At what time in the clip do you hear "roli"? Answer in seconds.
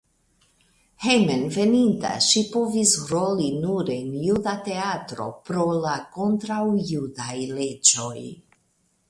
3.11-3.51